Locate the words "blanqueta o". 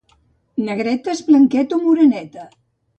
1.29-1.83